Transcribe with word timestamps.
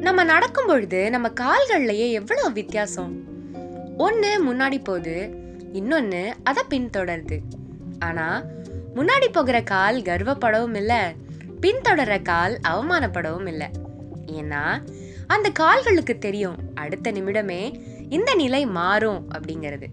நம்ம 0.00 0.24
நடக்கும் 0.24 0.66
பொழுது 0.66 1.10
நம்ம 1.10 1.28
கால்கள்லயே 1.28 2.10
எவ்வளவு 2.10 2.52
வித்தியாசம்? 2.52 3.16
ஒண்ணு 3.98 4.26
முன்னாடி 4.46 4.84
போகுது 4.84 5.30
இன்னொன்னு 5.72 6.32
அதை 6.42 6.62
பின்தொடருது. 6.70 7.38
ஆனா 7.98 8.44
முன்னாடி 8.94 9.28
போகிற 9.32 9.62
கால் 9.62 10.00
கர்வப்படவும் 10.00 10.76
இல்ல 10.76 11.12
பின்தொடர்ற 11.60 12.22
கால் 12.22 12.58
அவமானப்படவும் 12.68 13.46
இல்ல. 13.46 13.70
ஏன்னா 14.26 14.82
அந்த 15.26 15.50
கால்களுக்கு 15.50 16.18
தெரியும் 16.18 16.56
அடுத்த 16.74 17.12
நிமிடமே 17.12 17.80
இந்த 18.08 18.34
நிலை 18.34 18.66
மாறும் 18.66 19.28
அப்படிங்கிறது. 19.30 19.86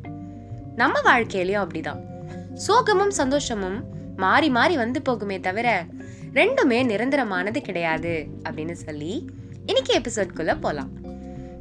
நம்ம 0.75 0.99
வாழ்க்கையிலயும் 1.01 1.65
அப்படிதான். 1.65 2.01
சோகமும் 2.67 3.07
சந்தோஷமும் 3.07 3.85
மாறி 4.15 4.49
மாறி 4.49 4.75
வந்து 4.75 5.01
போகுமே 5.09 5.39
தவிர 5.39 5.85
ரெண்டுமே 6.33 6.83
நிரந்தரமானது 6.85 7.61
கிடையாது 7.61 8.27
அப்படின்னு 8.43 8.71
சொல்லி 8.71 9.29
இன்னைக்கு 9.65 9.99
எபிசோட்குள்ள 9.99 10.57
போலாம். 10.61 10.89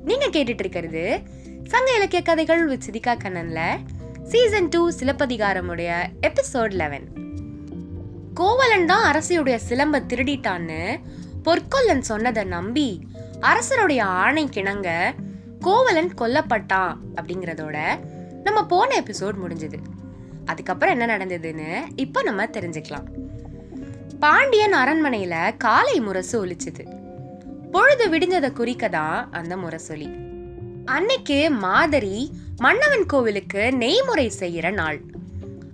நீங்க 0.04 0.26
கேட்டுட்டு 0.26 0.58
இருக்கிறது 0.58 1.22
சங்க 1.64 1.94
இலக்கிய 1.96 2.22
கதைகள் 2.22 2.66
வித் 2.66 2.82
சிதிகா 2.90 3.10
கண்ணன்ல 3.10 3.60
சீசன் 4.24 4.68
டூ 4.68 4.90
சிலப்பதிகாரமுடைய 4.90 6.06
எபிசோட் 6.20 6.70
லெவன் 6.70 7.12
கோவலன் 8.34 8.86
தான் 8.86 9.14
அரசியுடைய 9.14 9.58
சிலம்ப 9.68 10.02
திருடிட்டான்னு 10.08 11.00
பொற்கொல்லன் 11.42 12.00
சொன்னதை 12.00 12.44
நம்பி 12.44 13.08
அரசருடைய 13.40 14.04
ஆணை 14.04 14.48
கிணங்க 14.52 15.14
கோவலன் 15.60 16.10
கொல்லப்பட்டான் 16.18 16.96
அப்படிங்கிறதோட 17.14 17.76
நம்ம 18.42 18.66
போன 18.66 19.00
எபிசோட் 19.00 19.34
முடிஞ்சது. 19.46 19.78
அதுக்கப்புறம் 20.44 21.00
என்ன 21.00 21.16
நடந்ததுன்னு 21.16 21.82
இப்போ 21.96 22.22
நம்ம 22.22 22.44
தெரிஞ்சுக்கலாம். 22.44 23.06
பாண்டியன் 24.20 24.74
அரண்மனையில 24.74 25.56
காலை 25.56 26.00
முரசு 26.00 26.46
ஒலிச்சுது. 26.46 27.02
பொழுது 27.70 28.08
விடிஞ்சதை 28.08 28.52
குறிக்க 28.52 28.88
தான் 28.88 29.32
அந்த 29.32 29.56
முரசொலி. 29.56 30.08
அன்னைக்கு 30.84 31.50
மாதரி 31.50 32.30
மன்னவன் 32.56 33.06
கோவிலுக்கு 33.06 33.74
நெய்முறை 33.78 34.30
செய்யற 34.38 34.72
நாள். 34.72 35.00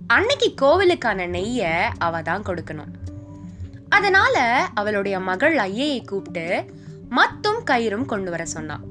அன்னைக்கு 0.06 0.54
கோவிலுக்கான 0.60 1.26
நெய்ய 1.26 1.68
அவ 1.98 2.22
தான் 2.22 2.42
கொடுக்கணும். 2.42 2.92
அதனால 3.88 4.66
அவளுடைய 4.74 5.20
மகள் 5.20 5.58
ஐயையை 5.58 6.02
கூப்பிட்டு 6.02 6.64
மத்தும் 7.10 7.60
கயிறும் 7.70 8.04
கொண்டு 8.04 8.30
வர 8.30 8.44
சொன்னான். 8.44 8.84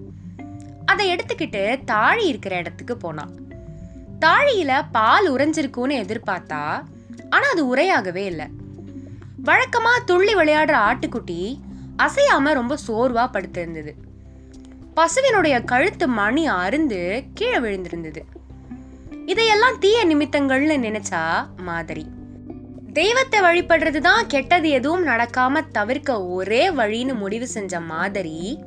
அதை 0.85 1.15
எடுத்துக்கிட்டு 1.15 1.83
தாழி 1.85 2.27
இருக்கிற 2.27 2.57
இடத்துக்கு 2.57 2.97
போனான். 2.97 3.47
தாழியில 4.19 4.85
பால் 4.91 5.27
உறைஞ்சிருக்கும்னு 5.31 5.95
எதிர்பார்த்தா 6.03 6.83
ஆனா 7.29 7.49
அது 7.51 7.75
உரையாகவே 7.75 8.23
இல்லை. 8.25 8.47
வழக்கமா 9.43 9.93
துள்ளி 10.05 10.35
விளையாடுற 10.35 10.75
ஆட்டுக்குட்டி 10.87 11.59
அசையாம 11.97 12.53
ரொம்ப 12.53 12.77
சோர்வா 12.87 13.25
படுத்திருந்தது. 13.33 13.91
பசுவினுடைய 14.95 15.63
கழுத்து 15.63 16.07
மணி 16.07 16.47
அருந்து 16.47 17.23
கீழே 17.33 17.59
விழுந்திருந்தது. 17.59 18.21
இதையெல்லாம் 19.25 19.79
தீய 19.79 20.05
நிமித்தங்கள்னு 20.05 20.77
நினைச்சா 20.77 21.47
மாதிரி. 21.63 22.05
தெய்வத்தை 22.93 23.39
வழிபடுறது 23.39 23.99
தான் 23.99 24.27
கெட்டது 24.27 24.69
எதுவும் 24.69 25.07
நடக்காம 25.07 25.61
தவிர்க்க 25.71 26.23
ஒரே 26.23 26.69
வழின்னு 26.69 27.13
முடிவு 27.13 27.47
செஞ்ச 27.47 27.79
மாதிரி 27.79 28.59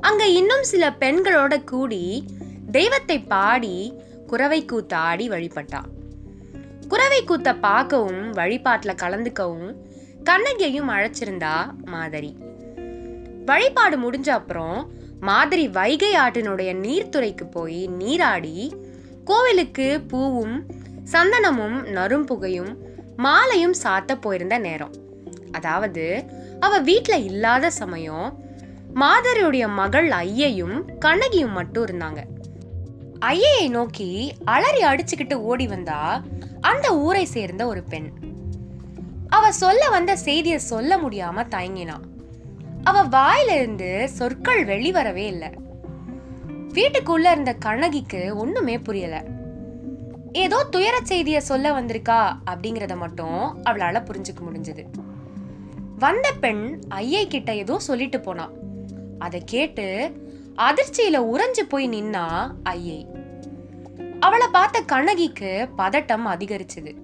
அங்க 0.00 0.26
இன்னும் 0.26 0.62
சில 0.62 0.90
பெண்களோட 0.90 1.64
கூடி 1.64 2.26
தெய்வத்தை 2.70 3.20
பாடி 3.20 3.76
குறவை 4.26 4.64
கூத்த 4.64 4.94
ஆடி 4.94 5.28
வழிபட்டா. 5.28 5.80
குறவை 6.88 7.24
கூத்த 7.24 7.60
பார்க்கவும் 7.60 8.32
வழிபாட்டுல 8.32 8.94
கலந்துக்கவும் 9.02 9.74
கண்ணகியையும் 10.24 10.90
அழைச்சிருந்தா 10.90 11.74
மாதரி. 11.84 12.36
வழிபாடு 13.46 13.96
முடிஞ்ச 13.98 14.28
அப்புறம் 14.28 14.90
மாதிரி 15.20 15.68
வைகை 15.68 16.16
ஆட்டினுடைய 16.16 16.70
நீர்த்துறைக்கு 16.74 17.50
போய் 17.50 17.86
நீராடி 17.86 18.76
கோவிலுக்கு 19.24 20.00
பூவும் 20.08 20.66
சந்தனமும் 21.12 21.78
நறும்புகையும் 21.84 22.76
மாலையும் 23.16 23.74
சாத்த 23.82 24.14
போயிருந்த 24.20 24.58
நேரம். 24.58 24.94
அதாவது 25.52 26.24
அவ 26.60 26.78
வீட்ல 26.78 27.16
இல்லாத 27.16 27.70
சமயம் 27.70 28.44
மாதரியுடைய 28.94 29.68
மகள் 29.68 30.10
ஐயையும் 30.10 30.98
கண்ணகியும் 30.98 31.52
மட்டும் 31.52 31.84
இருந்தாங்க. 31.84 32.20
ஐயையை 33.18 33.68
நோக்கி 33.68 34.34
அலறி 34.44 34.80
அடிச்சுக்கிட்டு 34.80 35.34
ஓடி 35.34 35.66
வந்தா 35.66 36.22
அந்த 36.60 36.98
ஊரை 36.98 37.24
சேர்ந்த 37.24 37.66
ஒரு 37.66 37.82
பெண். 37.82 38.10
அவ 39.28 39.52
சொல்ல 39.52 39.88
வந்த 39.88 40.16
செய்தியை 40.16 40.58
சொல்ல 40.58 40.96
முடியாம 40.96 41.44
தயங்கினான் 41.48 42.02
அவ 42.84 43.02
வாயிலிருந்து 43.02 44.08
சொற்கள் 44.08 44.64
வெளிவரவே 44.64 45.26
இல்லை. 45.26 45.48
வீட்டுக்குள்ள 46.72 47.30
இருந்த 47.30 47.52
கண்ணகிக்கு 47.52 48.36
ஒண்ணுமே 48.36 48.78
புரியல. 48.78 49.24
ஏதோ 50.32 50.64
துயர 50.64 51.00
செய்திய 51.08 51.38
சொல்ல 51.38 51.82
வந்திருக்கா 51.82 52.32
அப்படிங்கறத 52.50 52.96
மட்டும் 52.96 53.62
அவளால 53.62 54.02
புரிஞ்சுக்க 54.04 54.38
முடிஞ்சது. 54.52 54.84
வந்த 55.98 56.32
பெண் 56.40 56.80
ஐயை 56.88 57.26
கிட்ட 57.26 57.54
ஏதோ 57.54 57.78
சொல்லிட்டு 57.78 58.20
போனா. 58.20 58.50
அதை 59.18 59.42
கேட்டு 59.46 59.86
அதிர்ச்சியில 60.56 61.16
உறைஞ்சு 61.16 61.60
போய் 61.68 61.88
நின்னா 61.88 62.50
ஐயை. 62.62 63.06
அவளை 64.20 64.46
பார்த்த 64.52 64.80
கண்ணகிக்கு 64.80 65.68
பதட்டம் 65.78 66.26
அதிகரிச்சது. 66.26 66.96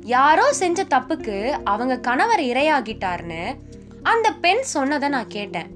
யாரோ 0.00 0.52
செஞ்ச 0.52 0.84
தப்புக்கு 0.84 1.48
அவங்க 1.64 1.98
கணவர் 1.98 2.40
இரையாகிட்டார்னு 2.40 3.56
அந்த 4.02 4.32
பெண் 4.32 4.60
சொன்னதை 4.60 5.08
நான் 5.08 5.26
கேட்டேன். 5.26 5.70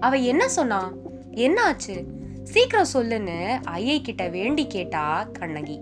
அவ 0.00 0.16
என்ன 0.16 0.48
சொன்னா? 0.48 0.92
என்ன 1.30 1.64
ஆச்சு 1.64 2.04
சீக்கிரம் 2.44 2.86
சொல்லுன்னு 2.92 3.60
ஐயை 3.70 4.02
கிட்ட 4.02 4.28
வேண்டி 4.28 4.66
கேட்டா 4.66 5.22
கண்ணகி. 5.32 5.80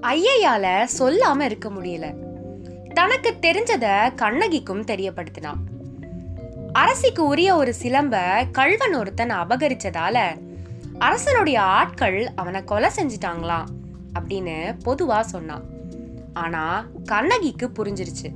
ஐயையால 0.00 0.88
சொல்லாம 0.98 1.40
இருக்க 1.40 1.68
முடியல. 1.68 2.14
தனக்கு 2.94 3.34
தெரிஞ்சத 3.40 4.14
கண்ணகிக்கும் 4.14 4.84
தெரியப்படுத்தினான் 4.84 5.79
அரசிக்கு 6.72 7.26
உரிய 7.26 7.56
ஒரு 7.56 7.74
சிலம்ப 7.82 8.16
கள்வன் 8.52 8.94
ஒருத்தன் 8.94 9.30
அபகரிச்சதால 9.30 10.16
அரசனுடைய 10.98 11.60
ஆட்கள் 11.60 12.30
அவனை 12.34 12.64
கொலை 12.64 12.90
செஞ்சிட்டாங்களாம் 12.96 13.68
அப்படின்னு 14.18 14.76
பொதுவா 14.84 15.20
சொன்னான். 15.20 15.64
ஆனா 16.32 16.86
கண்ணகிக்கு 17.04 17.68
புரிஞ்சிருச்சு. 17.68 18.28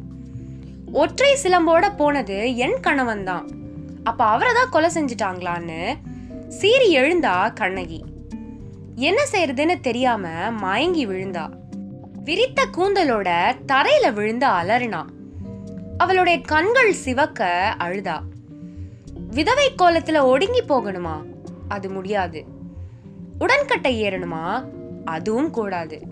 ஒற்றை 0.93 1.39
சிலம்போட 1.43 1.97
போனது 1.97 2.57
என் 2.57 2.81
கணவன் 2.81 3.25
தான் 3.25 3.49
அப்ப 4.03 4.25
அவரை 4.25 4.53
தான் 4.53 4.69
கொலை 4.69 4.91
செஞ்சிட்டாங்களான்னு 4.95 5.81
சீறி 6.49 6.97
எழுந்தா 6.97 7.53
கண்ணகி. 7.53 8.05
என்ன 8.95 9.21
செய்யறதுன்னு 9.33 9.81
தெரியாம 9.81 10.51
மயங்கி 10.51 11.07
விழுந்தா. 11.07 11.51
விரித்த 12.25 12.67
கூந்தலோட 12.77 13.57
தரையில 13.73 14.13
விழுந்து 14.13 14.47
அலறினான். 14.47 15.11
அவளுடைய 15.99 16.41
கண்கள் 16.41 16.93
சிவக்க 16.93 17.75
அழுதா. 17.79 18.21
விதவை 19.31 19.73
கோலத்துல 19.79 20.23
ஒடுங்கி 20.23 20.63
போகணுமா? 20.63 21.23
அது 21.69 21.91
முடியாது. 21.91 22.45
உடன்கட்டை 23.39 24.03
ஏறணுமா? 24.03 24.65
அதுவும் 25.05 25.51
கூடாது. 25.51 26.03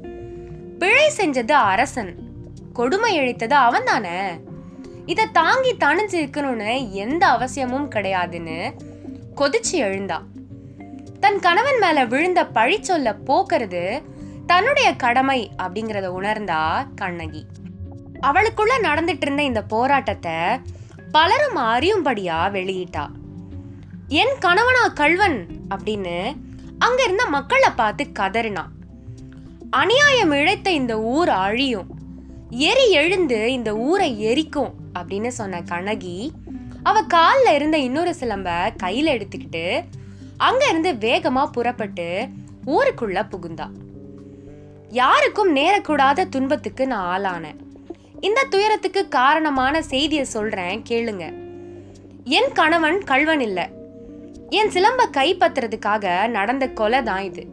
பிழை 0.79 1.13
செஞ்சது 1.17 1.51
அரசன். 1.51 2.31
கொடுமை 2.73 3.21
இழைத்தது 3.21 3.53
அவன் 3.53 3.85
தானே 3.85 4.31
இத 5.07 5.27
தாங்கி 5.27 5.75
தணிஞ்சு 5.75 6.27
இருக்கணும்னு 6.27 6.91
எந்த 6.91 7.27
அவசியமும் 7.27 7.91
கிடையாதுன்னு 7.91 8.73
கொதிச்சு 9.37 9.73
எழுந்தா. 9.73 10.19
தன் 11.21 11.41
கணவன் 11.41 11.79
மேல 11.79 12.05
விழுந்த 12.05 12.47
பழி 12.47 12.85
சொல்ல 12.85 13.17
போக்குறது 13.27 14.03
தன்னுடைய 14.47 14.97
கடமை 14.97 15.51
அப்படிங்கறத 15.59 16.07
உணர்ந்தா 16.07 16.89
கண்ணகி. 16.95 17.47
அவளுக்குள்ள 18.23 18.73
நடந்துட்டு 18.83 19.21
இருந்த 19.21 19.43
இந்த 19.43 19.63
போராட்டத்தை 19.63 20.33
பலரும் 21.13 21.57
அறியும்படியா 21.57 22.51
வெளியிட்டா. 22.51 23.07
என் 24.09 24.39
கணவனா 24.39 24.89
கள்வன்? 24.89 25.47
அப்படின்னு 25.75 26.37
அங்க 26.79 27.03
இருந்த 27.03 27.27
மக்களை 27.27 27.69
பார்த்து 27.77 28.07
கதறினா. 28.19 28.65
அநியாயம் 29.71 30.33
இழைத்த 30.33 30.71
இந்த 30.71 31.01
ஊர் 31.01 31.29
அழியும். 31.29 31.87
எரி 32.51 32.91
எழுந்து 32.91 33.53
இந்த 33.53 33.77
ஊரை 33.77 34.21
எரிக்கும் 34.21 34.75
அப்படின்னு 34.99 35.29
சொன்ன 35.29 35.63
கண்ணகி 35.63 36.33
அவ 36.83 37.03
காலில் 37.03 37.55
இருந்த 37.55 37.79
இன்னொரு 37.79 38.15
சிலம்ப 38.21 38.75
கையில 38.83 39.11
எடுத்துக்கிட்டு 39.11 39.85
அங்க 40.37 40.67
இருந்து 40.67 40.93
வேகமா 40.93 41.47
புறப்பட்டு 41.47 42.29
ஊருக்குள்ள 42.67 43.27
புகுந்தா. 43.29 43.69
யாருக்கும் 44.89 45.57
நேரக்கூடாத 45.57 46.29
துன்பத்துக்கு 46.29 46.87
நான் 46.87 47.21
ஆளானேன். 47.21 47.62
இந்த 48.27 48.47
துயரத்துக்கு 48.51 49.09
காரணமான 49.09 49.83
செய்தியை 49.83 50.25
சொல்றேன் 50.25 50.83
கேளுங்க. 50.89 51.25
என் 52.25 52.53
கணவன் 52.53 52.99
கள்வன் 53.05 53.41
இல்ல. 53.41 53.69
என் 54.49 54.69
சிலம்ப 54.69 55.03
கைப்பற்றுறதுக்காக 55.13 56.29
நடந்த 56.29 56.69
கொலை 56.69 57.03
தான் 57.03 57.23
இது. 57.23 57.47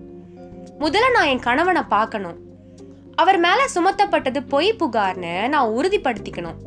முதல்ல 0.80 1.12
நான் 1.12 1.26
என் 1.26 1.40
கணவனை 1.40 1.82
பார்க்கணும். 1.82 2.38
அவர் 3.16 3.40
மேல 3.40 3.66
சுமத்தப்பட்டது 3.76 4.42
பொய் 4.48 4.76
புகார்னு 4.80 5.48
நான் 5.48 5.70
உறுதிப்படுத்திக்கணும். 5.70 6.60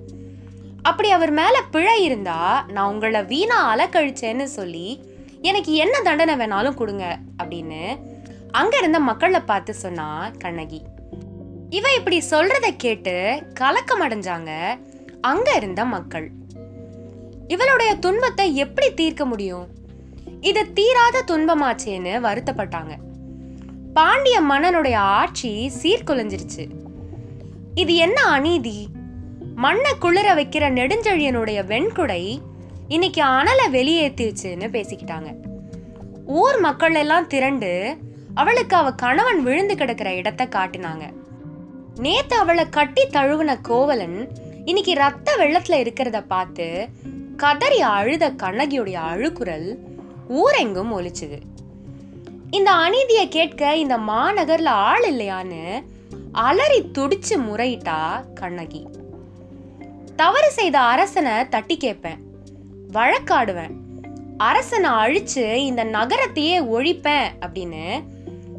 அப்படி 0.82 1.10
அவர் 1.10 1.30
மேல 1.30 1.56
பிழை 1.70 2.02
இருந்தா 2.02 2.64
நான் 2.68 2.92
உங்களை 2.92 3.22
வீணா 3.22 3.76
அலக்கழிச்சேன்னு 3.76 4.42
சொல்லி 4.42 4.86
எனக்கு 5.42 5.72
என்ன 5.74 6.00
தண்டனை 6.00 6.34
வேணாலும் 6.34 6.74
கொடுங்க 6.74 7.18
அப்படின்னு 7.42 7.82
அங்க 8.50 8.76
இருந்த 8.78 9.00
மக்களை 9.00 9.40
பார்த்து 9.40 9.74
சொன்னா 9.74 10.30
கண்ணகி. 10.38 10.82
இவ 11.72 11.94
இப்படி 11.94 12.22
சொல்றத 12.30 12.68
கேட்டு 12.76 13.42
கலக்கம் 13.54 14.02
அடைஞ்சாங்க 14.02 14.50
அங்க 15.20 15.52
இருந்த 15.56 15.84
மக்கள். 15.84 16.30
இவளுடைய 17.48 17.94
துன்பத்தை 17.94 18.56
எப்படி 18.56 18.94
தீர்க்க 18.94 19.24
முடியும்? 19.24 19.66
இது 20.40 20.72
தீராத 20.72 21.22
துன்பமாச்சேன்னு 21.26 22.14
வருத்தப்பட்டாங்க. 22.22 22.96
பாண்டிய 23.94 24.40
மன்னனுடைய 24.40 24.94
ஆட்சி 24.94 25.72
சீர்குலைஞ்சிருச்சு. 25.82 26.68
இது 27.74 27.94
என்ன 27.94 28.22
அநீதி? 28.22 28.88
மண்ணை 29.54 29.92
குளிர 29.98 30.34
வைக்கிற 30.34 30.68
நெடுஞ்செழியனுடைய 30.78 31.66
வெண்குடை 31.66 32.38
இன்னைக்கு 32.88 33.24
அனலை 33.24 33.66
வெளியேத்திருச்சுன்னு 33.70 34.68
பேசிக்கிட்டாங்க. 34.68 35.34
ஊர் 36.26 36.60
மக்கள் 36.60 36.94
எல்லாம் 36.94 37.26
திரண்டு 37.26 37.96
அவளுக்கு 38.34 38.76
அவ 38.76 38.92
கணவன் 38.92 39.42
விழுந்து 39.42 39.76
கிடக்கிற 39.76 40.14
இடத்த 40.14 40.44
காட்டினாங்க. 40.44 41.20
நேத்து 41.96 42.36
அவளை 42.36 42.68
கட்டி 42.68 43.06
தழுவுன 43.06 43.58
கோவலன் 43.62 44.28
இன்னைக்கு 44.64 44.94
ரத்த 44.94 45.32
வெள்ளத்துல 45.38 45.72
இருக்கிறத 45.72 46.24
பார்த்து 46.26 46.88
கதறி 47.36 47.80
அழுத 47.80 48.30
கண்ணகியுடைய 48.30 48.96
அழுக்குரல் 49.14 49.76
ஊரெங்கும் 50.28 50.92
ஒலிச்சுது. 50.98 51.40
இந்த 52.50 52.70
அநீதியை 52.70 53.28
கேட்க 53.28 53.76
இந்த 53.76 53.98
மாநகர்ல 53.98 54.64
ஆள் 54.64 55.12
இல்லையான்னு 55.12 55.84
அலறி 56.32 56.90
துடிச்சு 56.98 57.36
முறையிட்டா 57.36 58.24
கண்ணகி. 58.34 58.86
தவறு 60.16 60.50
செய்த 60.50 60.80
அரசனை 60.80 61.48
தட்டி 61.48 61.76
கேட்பேன். 61.76 62.18
வழக்காடுவேன். 62.92 63.74
அரசனை 64.36 64.90
அழிச்சு 64.90 65.54
இந்த 65.54 65.84
நகரத்தையே 65.84 66.60
ஒழிப்பேன் 66.60 67.28
அப்படின்னு 67.40 68.04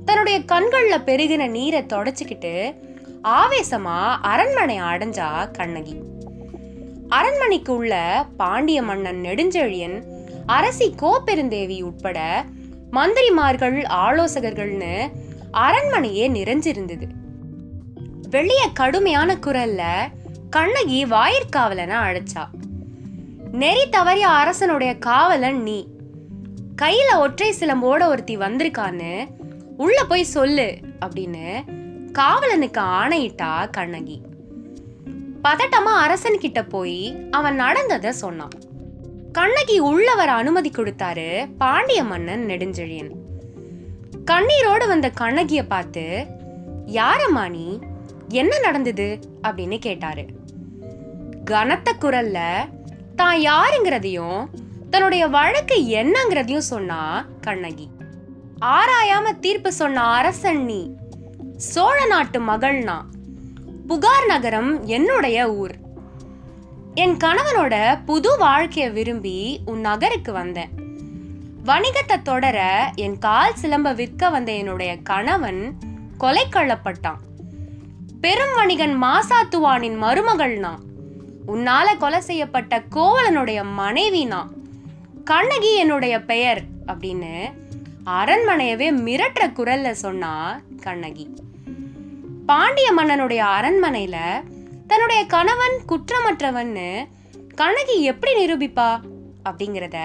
தன்னுடைய 0.05 0.39
கண்கள்ல 0.39 0.95
பெருகின 1.05 1.49
நீரை 1.49 1.83
தொடச்சிக்கிட்டு 1.83 2.75
ஆவேசமா 3.23 4.17
அரண்மனை 4.21 4.81
அடைஞ்சா 4.81 5.51
கண்ணகி. 5.51 6.01
அரண்மனைக்கு 7.09 7.75
உள்ள 7.75 8.25
பாண்டிய 8.37 8.81
மன்னன் 8.81 9.21
நெடுஞ்செழியன் 9.21 10.03
அரசி 10.45 10.95
கோப்பெருந்தேவி 11.01 11.81
உட்பட 11.81 12.45
மந்திரிமார்கள் 12.91 13.85
ஆலோசகர்கள்னு 13.89 15.11
அரண்மனையே 15.53 16.27
நிறைஞ்சிருந்தது. 16.29 17.07
வெளிய 18.29 18.69
கடுமையான 18.73 19.35
குரல்ல 19.35 19.83
கண்ணகி 20.49 21.05
வாயிற்காவலனை 21.05 21.95
அழைச்சா. 21.95 22.47
நெறி 23.51 23.89
தவறிய 23.89 24.19
அரசனுடைய 24.19 24.97
காவலன் 24.97 25.61
நீ. 25.61 25.87
கையில 26.81 27.17
ஒற்றை 27.17 27.53
சிலம்போட 27.59 28.05
ஒருத்தி 28.07 28.37
வந்திருக்கான்னு 28.37 29.27
உள்ள 29.77 30.03
போய் 30.03 30.23
சொல்லு 30.23 30.77
அப்படின்னு 31.05 31.81
காவலனுக்கு 32.19 32.77
ஆணையிட்டா 32.77 33.69
கண்ணகி. 33.69 34.21
பதட்டமா 35.43 35.93
அரசன் 35.97 36.37
கிட்ட 36.37 36.63
போய் 36.63 37.27
அவன் 37.31 37.55
நடந்ததை 37.55 38.11
சொன்னான். 38.11 38.49
கண்ணகி 39.31 39.79
உள்ள 39.79 40.15
வர 40.15 40.31
அனுமதி 40.31 40.69
கொடுத்தாரு 40.69 41.49
பாண்டிய 41.57 42.03
மன்னன் 42.03 42.45
நெடுஞ்செழியன். 42.45 43.11
கண்ணீரோடு 44.31 44.87
வந்த 44.87 45.11
கண்ணகிய 45.19 45.63
பார்த்து 45.63 46.25
யாரம்மா 46.85 47.49
நீ? 47.49 47.79
என்ன 48.29 48.59
நடந்தது? 48.59 49.19
அப்படின்னு 49.43 49.79
கேட்டாரு. 49.79 50.25
கனத்த 51.45 51.95
குரல்ல 51.99 52.39
தான் 53.15 53.37
யாருங்கிறதையும் 53.39 54.45
தன்னுடைய 54.89 55.27
வழக்கு 55.27 55.75
என்னங்கிறதையும் 55.75 56.57
சொன்னா 56.57 57.25
கண்ணகி. 57.41 57.89
ஆராயாம 58.61 59.39
தீர்ப்பு 59.39 59.73
சொன்ன 59.73 60.03
அரசன் 60.03 60.63
நீ. 60.63 61.01
சோழ 61.57 62.05
நாட்டு 62.05 62.39
மகள்னா? 62.39 63.01
புகார் 63.87 64.25
நகரம் 64.25 64.85
என்னுடைய 64.85 65.55
ஊர். 65.55 65.75
என் 66.93 67.17
கணவனோட 67.17 67.99
புது 68.05 68.37
வாழ்க்கைய 68.37 68.91
விரும்பி 68.91 69.61
உன் 69.65 69.79
நகருக்கு 69.79 70.31
வந்தேன். 70.31 70.69
வணிகத்தை 71.65 72.21
தொடர 72.23 72.89
என் 72.95 73.17
கால் 73.17 73.53
சிலம்ப 73.61 73.95
விற்க 73.95 74.29
வந்த 74.29 74.51
என்னுடைய 74.51 74.97
கணவன் 74.97 75.77
கொலை 76.17 76.45
கொள்ளப்பட்டான். 76.49 77.19
பெரும் 78.21 78.53
வணிகன் 78.55 79.03
மாசாத்துவானின் 79.03 79.97
மருமகள் 79.97 80.57
நான் 80.57 80.81
உன்னால 81.47 81.97
கொலை 81.97 82.21
செய்யப்பட்ட 82.21 82.83
கோவலனுடைய 82.91 83.63
மனைவி 83.63 84.25
நான் 84.25 84.53
கண்ணகி 85.23 85.75
என்னுடைய 85.75 86.21
பெயர் 86.21 86.63
அப்படின்னு 86.85 87.53
அரண்மனையவே 88.05 88.91
மிரட்டுற 88.91 89.43
குரல்ல 89.43 89.91
சொன்னா 89.91 90.61
கண்ணகி. 90.81 91.35
பாண்டிய 92.45 92.93
மன்னனுடைய 92.97 93.41
அரண்மனையில 93.59 94.17
தன்னுடைய 94.87 95.25
கணவன் 95.25 95.81
குற்றமற்றவன்னு 95.87 97.07
கண்ணகி 97.55 98.01
எப்படி 98.01 98.35
நிரூபிப்பா 98.35 99.01
அப்படிங்கிறத 99.49 99.97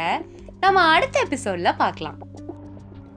நம்ம 0.60 0.80
அடுத்த 0.80 1.26
எபிசோட்ல 1.28 1.76
பார்க்கலாம். 1.76 2.16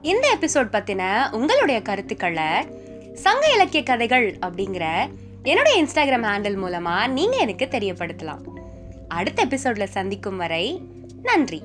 இந்த 0.02 0.36
எபிசோட் 0.40 0.72
பத்தின 0.72 1.30
உங்களுடைய 1.30 1.82
கருத்துக்களை 1.82 2.68
சங்க 3.14 3.50
இலக்கிய 3.54 3.82
கதைகள் 3.82 4.36
அப்படிங்கிற 4.40 5.10
என்னுடைய 5.42 5.84
இன்ஸ்டாகிராம் 5.84 6.26
ஹேண்டில் 6.26 6.62
மூலமா 6.64 7.06
நீங்க 7.06 7.36
எனக்கு 7.36 7.68
தெரியப்படுத்தலாம். 7.70 8.40
அடுத்த 9.08 9.46
எபிசோட்ல 9.46 9.84
சந்திக்கும் 9.84 10.36
வரை 10.36 10.82
நன்றி. 11.22 11.62